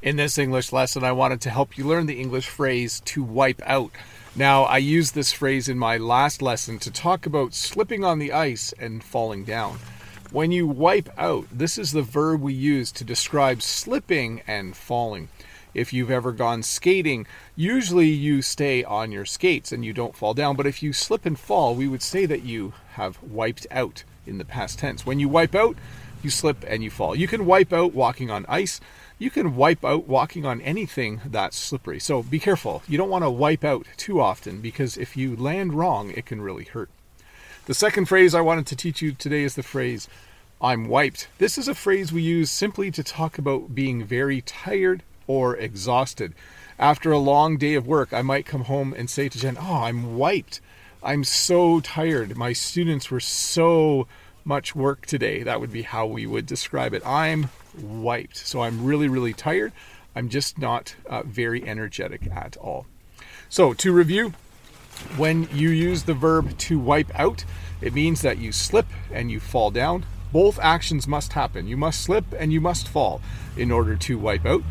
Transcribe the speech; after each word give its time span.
In 0.00 0.14
this 0.14 0.38
English 0.38 0.72
lesson, 0.72 1.02
I 1.02 1.10
wanted 1.10 1.40
to 1.40 1.50
help 1.50 1.76
you 1.76 1.84
learn 1.84 2.06
the 2.06 2.20
English 2.20 2.46
phrase 2.46 3.00
to 3.06 3.20
wipe 3.20 3.60
out. 3.66 3.90
Now, 4.36 4.62
I 4.62 4.78
used 4.78 5.12
this 5.12 5.32
phrase 5.32 5.68
in 5.68 5.76
my 5.76 5.96
last 5.96 6.40
lesson 6.40 6.78
to 6.80 6.90
talk 6.92 7.26
about 7.26 7.52
slipping 7.52 8.04
on 8.04 8.20
the 8.20 8.32
ice 8.32 8.72
and 8.78 9.02
falling 9.02 9.42
down. 9.42 9.80
When 10.30 10.52
you 10.52 10.68
wipe 10.68 11.08
out, 11.18 11.46
this 11.50 11.76
is 11.76 11.90
the 11.90 12.02
verb 12.02 12.40
we 12.40 12.54
use 12.54 12.92
to 12.92 13.02
describe 13.02 13.60
slipping 13.60 14.40
and 14.46 14.76
falling. 14.76 15.30
If 15.74 15.92
you've 15.92 16.12
ever 16.12 16.30
gone 16.30 16.62
skating, 16.62 17.26
usually 17.56 18.08
you 18.08 18.40
stay 18.40 18.84
on 18.84 19.10
your 19.10 19.24
skates 19.24 19.72
and 19.72 19.84
you 19.84 19.92
don't 19.92 20.14
fall 20.14 20.32
down. 20.32 20.54
But 20.54 20.68
if 20.68 20.80
you 20.80 20.92
slip 20.92 21.26
and 21.26 21.36
fall, 21.36 21.74
we 21.74 21.88
would 21.88 22.02
say 22.02 22.24
that 22.24 22.44
you 22.44 22.72
have 22.92 23.20
wiped 23.20 23.66
out 23.72 24.04
in 24.28 24.38
the 24.38 24.44
past 24.44 24.78
tense. 24.78 25.04
When 25.04 25.18
you 25.18 25.28
wipe 25.28 25.56
out, 25.56 25.76
you 26.24 26.30
slip 26.30 26.64
and 26.66 26.82
you 26.82 26.90
fall. 26.90 27.14
You 27.14 27.28
can 27.28 27.46
wipe 27.46 27.72
out 27.72 27.94
walking 27.94 28.30
on 28.30 28.46
ice 28.48 28.80
you 29.18 29.30
can 29.30 29.56
wipe 29.56 29.84
out 29.84 30.06
walking 30.06 30.46
on 30.46 30.60
anything 30.60 31.20
that's 31.26 31.56
slippery. 31.56 31.98
So 31.98 32.22
be 32.22 32.38
careful. 32.38 32.82
You 32.86 32.96
don't 32.96 33.10
want 33.10 33.24
to 33.24 33.30
wipe 33.30 33.64
out 33.64 33.86
too 33.96 34.20
often 34.20 34.60
because 34.60 34.96
if 34.96 35.16
you 35.16 35.34
land 35.34 35.74
wrong, 35.74 36.10
it 36.12 36.24
can 36.24 36.40
really 36.40 36.64
hurt. 36.64 36.88
The 37.66 37.74
second 37.74 38.06
phrase 38.06 38.34
I 38.34 38.40
wanted 38.40 38.66
to 38.68 38.76
teach 38.76 39.02
you 39.02 39.12
today 39.12 39.42
is 39.42 39.56
the 39.56 39.62
phrase, 39.62 40.08
I'm 40.60 40.88
wiped. 40.88 41.28
This 41.38 41.58
is 41.58 41.66
a 41.66 41.74
phrase 41.74 42.12
we 42.12 42.22
use 42.22 42.50
simply 42.50 42.90
to 42.92 43.02
talk 43.02 43.38
about 43.38 43.74
being 43.74 44.04
very 44.04 44.40
tired 44.40 45.02
or 45.26 45.56
exhausted. 45.56 46.32
After 46.78 47.10
a 47.10 47.18
long 47.18 47.56
day 47.56 47.74
of 47.74 47.88
work, 47.88 48.12
I 48.12 48.22
might 48.22 48.46
come 48.46 48.64
home 48.64 48.94
and 48.96 49.10
say 49.10 49.28
to 49.28 49.38
Jen, 49.38 49.58
Oh, 49.60 49.82
I'm 49.82 50.16
wiped. 50.16 50.60
I'm 51.02 51.24
so 51.24 51.80
tired. 51.80 52.36
My 52.36 52.52
students 52.52 53.10
were 53.10 53.20
so 53.20 54.06
much 54.48 54.74
work 54.74 55.04
today. 55.04 55.42
That 55.42 55.60
would 55.60 55.70
be 55.70 55.82
how 55.82 56.06
we 56.06 56.26
would 56.26 56.46
describe 56.46 56.94
it. 56.94 57.06
I'm 57.06 57.50
wiped. 57.78 58.38
So 58.38 58.62
I'm 58.62 58.82
really, 58.82 59.06
really 59.06 59.34
tired. 59.34 59.72
I'm 60.16 60.30
just 60.30 60.58
not 60.58 60.96
uh, 61.06 61.22
very 61.22 61.68
energetic 61.68 62.28
at 62.32 62.56
all. 62.56 62.86
So 63.50 63.74
to 63.74 63.92
review, 63.92 64.32
when 65.16 65.48
you 65.52 65.68
use 65.68 66.04
the 66.04 66.14
verb 66.14 66.56
to 66.58 66.78
wipe 66.78 67.14
out, 67.14 67.44
it 67.82 67.92
means 67.92 68.22
that 68.22 68.38
you 68.38 68.50
slip 68.50 68.86
and 69.12 69.30
you 69.30 69.38
fall 69.38 69.70
down. 69.70 70.06
Both 70.32 70.58
actions 70.58 71.06
must 71.06 71.34
happen. 71.34 71.68
You 71.68 71.76
must 71.76 72.00
slip 72.00 72.24
and 72.36 72.52
you 72.52 72.60
must 72.60 72.88
fall 72.88 73.20
in 73.56 73.70
order 73.70 73.96
to 73.96 74.18
wipe 74.18 74.46
out. 74.46 74.62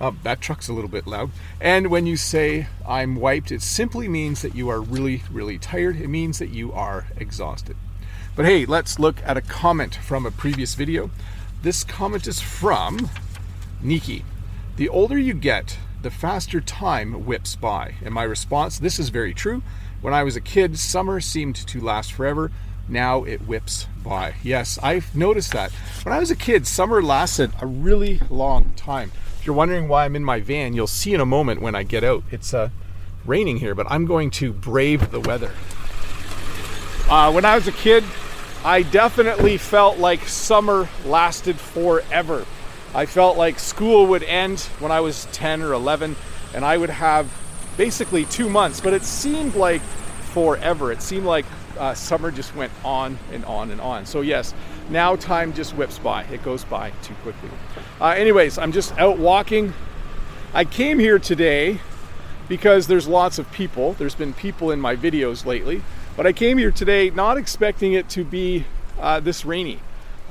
Uh, 0.00 0.12
that 0.22 0.42
truck's 0.42 0.68
a 0.68 0.74
little 0.74 0.90
bit 0.90 1.06
loud. 1.06 1.30
And 1.60 1.86
when 1.86 2.06
you 2.06 2.16
say 2.16 2.66
I'm 2.86 3.16
wiped, 3.16 3.50
it 3.50 3.62
simply 3.62 4.06
means 4.06 4.42
that 4.42 4.54
you 4.54 4.68
are 4.68 4.80
really, 4.82 5.22
really 5.30 5.58
tired. 5.58 5.96
It 5.96 6.08
means 6.08 6.38
that 6.40 6.50
you 6.50 6.72
are 6.72 7.06
exhausted. 7.16 7.76
But 8.36 8.46
hey, 8.46 8.66
let's 8.66 8.98
look 8.98 9.22
at 9.24 9.36
a 9.36 9.40
comment 9.40 9.94
from 9.94 10.26
a 10.26 10.30
previous 10.32 10.74
video. 10.74 11.08
This 11.62 11.84
comment 11.84 12.26
is 12.26 12.40
from 12.40 13.08
Niki. 13.80 14.24
The 14.76 14.88
older 14.88 15.16
you 15.16 15.34
get, 15.34 15.78
the 16.02 16.10
faster 16.10 16.60
time 16.60 17.26
whips 17.26 17.54
by. 17.54 17.94
And 18.04 18.12
my 18.12 18.24
response 18.24 18.80
this 18.80 18.98
is 18.98 19.10
very 19.10 19.34
true. 19.34 19.62
When 20.00 20.12
I 20.12 20.24
was 20.24 20.34
a 20.34 20.40
kid, 20.40 20.80
summer 20.80 21.20
seemed 21.20 21.54
to 21.54 21.80
last 21.80 22.12
forever. 22.12 22.50
Now 22.88 23.22
it 23.22 23.46
whips 23.46 23.86
by. 24.02 24.34
Yes, 24.42 24.80
I've 24.82 25.14
noticed 25.14 25.52
that. 25.52 25.70
When 26.02 26.12
I 26.12 26.18
was 26.18 26.32
a 26.32 26.36
kid, 26.36 26.66
summer 26.66 27.00
lasted 27.00 27.52
a 27.60 27.66
really 27.66 28.20
long 28.30 28.72
time. 28.74 29.12
If 29.38 29.46
you're 29.46 29.54
wondering 29.54 29.86
why 29.86 30.06
I'm 30.06 30.16
in 30.16 30.24
my 30.24 30.40
van, 30.40 30.74
you'll 30.74 30.88
see 30.88 31.14
in 31.14 31.20
a 31.20 31.26
moment 31.26 31.62
when 31.62 31.76
I 31.76 31.84
get 31.84 32.02
out. 32.02 32.24
It's 32.32 32.52
uh, 32.52 32.70
raining 33.24 33.58
here, 33.58 33.76
but 33.76 33.86
I'm 33.88 34.06
going 34.06 34.32
to 34.32 34.52
brave 34.52 35.12
the 35.12 35.20
weather. 35.20 35.52
Uh, 37.08 37.30
when 37.30 37.44
I 37.44 37.54
was 37.54 37.68
a 37.68 37.72
kid, 37.72 38.02
I 38.64 38.80
definitely 38.80 39.58
felt 39.58 39.98
like 39.98 40.26
summer 40.26 40.88
lasted 41.04 41.56
forever. 41.56 42.46
I 42.94 43.04
felt 43.04 43.36
like 43.36 43.58
school 43.58 44.06
would 44.06 44.22
end 44.22 44.60
when 44.78 44.90
I 44.90 45.00
was 45.00 45.26
10 45.32 45.60
or 45.60 45.74
11, 45.74 46.16
and 46.54 46.64
I 46.64 46.78
would 46.78 46.88
have 46.88 47.30
basically 47.76 48.24
two 48.24 48.48
months, 48.48 48.80
but 48.80 48.94
it 48.94 49.02
seemed 49.02 49.54
like 49.54 49.82
forever. 50.32 50.90
It 50.92 51.02
seemed 51.02 51.26
like 51.26 51.44
uh, 51.78 51.92
summer 51.92 52.30
just 52.30 52.56
went 52.56 52.72
on 52.82 53.18
and 53.32 53.44
on 53.44 53.70
and 53.70 53.82
on. 53.82 54.06
So, 54.06 54.22
yes, 54.22 54.54
now 54.88 55.14
time 55.16 55.52
just 55.52 55.76
whips 55.76 55.98
by. 55.98 56.22
It 56.24 56.42
goes 56.42 56.64
by 56.64 56.90
too 57.02 57.14
quickly. 57.22 57.50
Uh, 58.00 58.14
anyways, 58.16 58.56
I'm 58.56 58.72
just 58.72 58.96
out 58.96 59.18
walking. 59.18 59.74
I 60.54 60.64
came 60.64 60.98
here 60.98 61.18
today 61.18 61.80
because 62.48 62.86
there's 62.86 63.06
lots 63.06 63.38
of 63.38 63.52
people. 63.52 63.92
There's 63.92 64.14
been 64.14 64.32
people 64.32 64.70
in 64.70 64.80
my 64.80 64.96
videos 64.96 65.44
lately. 65.44 65.82
But 66.16 66.28
I 66.28 66.32
came 66.32 66.58
here 66.58 66.70
today 66.70 67.10
not 67.10 67.38
expecting 67.38 67.94
it 67.94 68.08
to 68.10 68.24
be 68.24 68.64
uh, 69.00 69.18
this 69.18 69.44
rainy. 69.44 69.80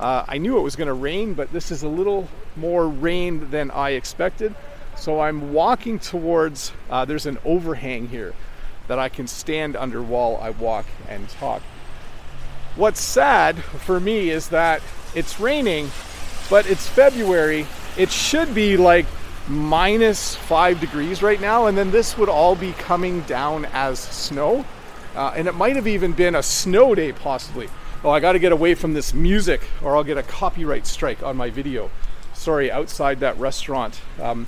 Uh, 0.00 0.24
I 0.26 0.38
knew 0.38 0.56
it 0.56 0.62
was 0.62 0.76
going 0.76 0.88
to 0.88 0.94
rain, 0.94 1.34
but 1.34 1.52
this 1.52 1.70
is 1.70 1.82
a 1.82 1.88
little 1.88 2.26
more 2.56 2.88
rain 2.88 3.50
than 3.50 3.70
I 3.70 3.90
expected. 3.90 4.54
So 4.96 5.20
I'm 5.20 5.52
walking 5.52 5.98
towards, 5.98 6.72
uh, 6.88 7.04
there's 7.04 7.26
an 7.26 7.36
overhang 7.44 8.08
here 8.08 8.32
that 8.88 8.98
I 8.98 9.10
can 9.10 9.26
stand 9.26 9.76
under 9.76 10.02
while 10.02 10.38
I 10.40 10.50
walk 10.50 10.86
and 11.06 11.28
talk. 11.28 11.60
What's 12.76 13.00
sad 13.00 13.62
for 13.62 14.00
me 14.00 14.30
is 14.30 14.48
that 14.48 14.82
it's 15.14 15.38
raining, 15.38 15.90
but 16.48 16.66
it's 16.66 16.88
February. 16.88 17.66
It 17.98 18.10
should 18.10 18.54
be 18.54 18.78
like 18.78 19.06
minus 19.48 20.34
five 20.34 20.80
degrees 20.80 21.22
right 21.22 21.40
now, 21.40 21.66
and 21.66 21.76
then 21.76 21.90
this 21.90 22.16
would 22.16 22.30
all 22.30 22.56
be 22.56 22.72
coming 22.72 23.20
down 23.22 23.66
as 23.66 23.98
snow. 23.98 24.64
Uh, 25.14 25.32
and 25.36 25.46
it 25.46 25.54
might 25.54 25.76
have 25.76 25.86
even 25.86 26.12
been 26.12 26.34
a 26.34 26.42
snow 26.42 26.94
day, 26.94 27.12
possibly. 27.12 27.68
Oh, 28.02 28.10
I 28.10 28.20
got 28.20 28.32
to 28.32 28.38
get 28.38 28.52
away 28.52 28.74
from 28.74 28.94
this 28.94 29.14
music 29.14 29.62
or 29.82 29.96
I'll 29.96 30.04
get 30.04 30.18
a 30.18 30.22
copyright 30.22 30.86
strike 30.86 31.22
on 31.22 31.36
my 31.36 31.50
video. 31.50 31.90
Sorry, 32.34 32.70
outside 32.70 33.20
that 33.20 33.38
restaurant, 33.38 34.00
um, 34.20 34.46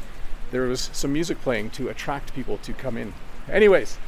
there 0.50 0.62
was 0.62 0.90
some 0.92 1.12
music 1.12 1.40
playing 1.40 1.70
to 1.70 1.88
attract 1.88 2.34
people 2.34 2.58
to 2.58 2.72
come 2.72 2.96
in. 2.96 3.14
Anyways, 3.48 3.98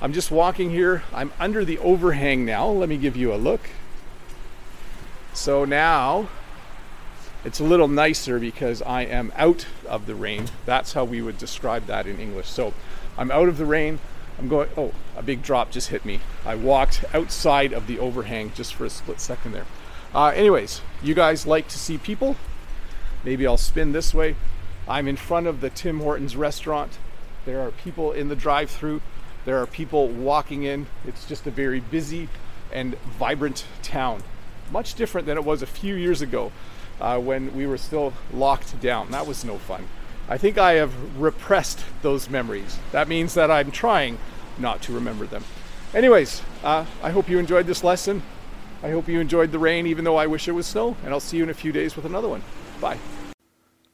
I'm 0.00 0.12
just 0.12 0.30
walking 0.30 0.70
here. 0.70 1.04
I'm 1.12 1.32
under 1.38 1.64
the 1.64 1.78
overhang 1.78 2.44
now. 2.44 2.68
Let 2.68 2.88
me 2.88 2.96
give 2.96 3.16
you 3.16 3.32
a 3.32 3.36
look. 3.36 3.70
So 5.34 5.64
now 5.64 6.28
it's 7.44 7.60
a 7.60 7.64
little 7.64 7.88
nicer 7.88 8.38
because 8.38 8.82
I 8.82 9.02
am 9.02 9.32
out 9.36 9.66
of 9.86 10.06
the 10.06 10.14
rain. 10.14 10.46
That's 10.64 10.94
how 10.94 11.04
we 11.04 11.22
would 11.22 11.38
describe 11.38 11.86
that 11.86 12.06
in 12.06 12.18
English. 12.18 12.48
So 12.48 12.74
I'm 13.16 13.30
out 13.30 13.48
of 13.48 13.56
the 13.56 13.66
rain. 13.66 14.00
I'm 14.38 14.48
going, 14.48 14.68
oh, 14.76 14.92
a 15.16 15.22
big 15.22 15.42
drop 15.42 15.70
just 15.70 15.88
hit 15.88 16.04
me. 16.04 16.20
I 16.44 16.54
walked 16.54 17.04
outside 17.14 17.72
of 17.72 17.86
the 17.86 17.98
overhang 17.98 18.52
just 18.54 18.74
for 18.74 18.84
a 18.84 18.90
split 18.90 19.20
second 19.20 19.52
there. 19.52 19.66
Uh, 20.14 20.32
anyways, 20.34 20.82
you 21.02 21.14
guys 21.14 21.46
like 21.46 21.68
to 21.68 21.78
see 21.78 21.98
people? 21.98 22.36
Maybe 23.24 23.46
I'll 23.46 23.56
spin 23.56 23.92
this 23.92 24.14
way. 24.14 24.36
I'm 24.88 25.08
in 25.08 25.16
front 25.16 25.46
of 25.46 25.60
the 25.60 25.70
Tim 25.70 26.00
Hortons 26.00 26.36
restaurant. 26.36 26.98
There 27.44 27.60
are 27.60 27.70
people 27.70 28.12
in 28.12 28.28
the 28.28 28.36
drive 28.36 28.70
through, 28.70 29.00
there 29.46 29.62
are 29.62 29.66
people 29.66 30.08
walking 30.08 30.64
in. 30.64 30.86
It's 31.06 31.24
just 31.24 31.46
a 31.46 31.52
very 31.52 31.78
busy 31.78 32.28
and 32.72 32.98
vibrant 32.98 33.64
town. 33.80 34.24
Much 34.72 34.94
different 34.94 35.28
than 35.28 35.38
it 35.38 35.44
was 35.44 35.62
a 35.62 35.66
few 35.66 35.94
years 35.94 36.20
ago 36.20 36.50
uh, 37.00 37.18
when 37.20 37.54
we 37.54 37.64
were 37.64 37.78
still 37.78 38.12
locked 38.32 38.78
down. 38.80 39.12
That 39.12 39.26
was 39.26 39.44
no 39.44 39.56
fun. 39.58 39.86
I 40.28 40.38
think 40.38 40.58
I 40.58 40.72
have 40.72 41.20
repressed 41.20 41.84
those 42.02 42.28
memories. 42.28 42.78
That 42.92 43.08
means 43.08 43.34
that 43.34 43.50
I'm 43.50 43.70
trying 43.70 44.18
not 44.58 44.82
to 44.82 44.92
remember 44.92 45.26
them. 45.26 45.44
Anyways, 45.94 46.42
uh, 46.64 46.84
I 47.02 47.10
hope 47.10 47.28
you 47.28 47.38
enjoyed 47.38 47.66
this 47.66 47.84
lesson. 47.84 48.22
I 48.82 48.90
hope 48.90 49.08
you 49.08 49.20
enjoyed 49.20 49.52
the 49.52 49.58
rain, 49.58 49.86
even 49.86 50.04
though 50.04 50.16
I 50.16 50.26
wish 50.26 50.48
it 50.48 50.52
was 50.52 50.66
snow, 50.66 50.96
and 51.04 51.12
I'll 51.12 51.20
see 51.20 51.36
you 51.36 51.44
in 51.44 51.50
a 51.50 51.54
few 51.54 51.72
days 51.72 51.96
with 51.96 52.04
another 52.04 52.28
one. 52.28 52.42
Bye. 52.80 52.98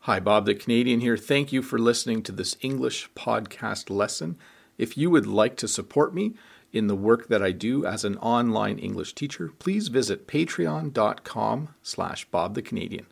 Hi, 0.01 0.19
Bob 0.19 0.47
the 0.47 0.55
Canadian 0.55 1.01
here. 1.01 1.17
Thank 1.17 1.53
you 1.53 1.63
for 1.63 1.79
listening 1.79 2.23
to 2.25 2.33
this 2.33 2.57
English 2.61 3.11
podcast 3.15 3.91
lesson. 3.91 4.37
If 4.79 4.97
you 4.97 5.11
would 5.11 5.27
like 5.27 5.57
to 5.59 5.69
support 5.69 6.15
me 6.15 6.35
in 6.73 6.87
the 6.87 6.97
work 6.97 7.29
that 7.29 7.43
I 7.43 7.53
do 7.53 7.85
as 7.85 8.05
an 8.05 8.17
online 8.19 8.79
English 8.79 9.15
teacher, 9.15 9.53
please 9.59 9.89
visit 9.89 10.27
patreon.com 10.27 11.75
slash 11.83 12.25
Bob 12.31 12.55
the 12.55 12.63
Canadian. 12.63 13.07